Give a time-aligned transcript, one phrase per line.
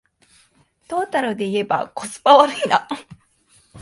[0.87, 2.87] トータルでいえばコスパ悪いな